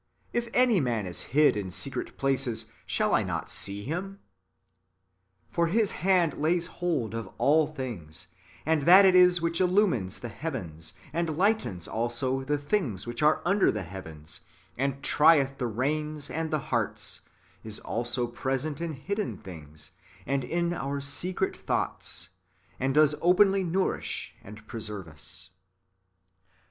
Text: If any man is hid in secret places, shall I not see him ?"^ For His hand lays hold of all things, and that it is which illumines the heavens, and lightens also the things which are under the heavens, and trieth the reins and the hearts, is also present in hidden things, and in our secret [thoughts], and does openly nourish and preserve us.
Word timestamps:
If 0.33 0.47
any 0.51 0.79
man 0.79 1.05
is 1.05 1.21
hid 1.37 1.55
in 1.55 1.69
secret 1.69 2.17
places, 2.17 2.65
shall 2.87 3.13
I 3.13 3.21
not 3.21 3.51
see 3.51 3.83
him 3.83 4.17
?"^ 3.83 4.17
For 5.53 5.67
His 5.67 5.91
hand 5.91 6.39
lays 6.41 6.65
hold 6.65 7.13
of 7.13 7.27
all 7.37 7.67
things, 7.67 8.25
and 8.65 8.81
that 8.87 9.05
it 9.05 9.13
is 9.15 9.43
which 9.43 9.61
illumines 9.61 10.17
the 10.17 10.27
heavens, 10.29 10.93
and 11.13 11.37
lightens 11.37 11.87
also 11.87 12.43
the 12.43 12.57
things 12.57 13.05
which 13.05 13.21
are 13.21 13.43
under 13.45 13.71
the 13.71 13.83
heavens, 13.83 14.41
and 14.75 15.03
trieth 15.03 15.59
the 15.59 15.67
reins 15.67 16.31
and 16.31 16.49
the 16.49 16.57
hearts, 16.73 17.21
is 17.63 17.77
also 17.81 18.25
present 18.25 18.81
in 18.81 18.93
hidden 18.93 19.37
things, 19.37 19.91
and 20.25 20.43
in 20.43 20.73
our 20.73 20.99
secret 20.99 21.55
[thoughts], 21.57 22.29
and 22.79 22.95
does 22.95 23.13
openly 23.21 23.63
nourish 23.63 24.33
and 24.43 24.65
preserve 24.65 25.07
us. 25.07 25.51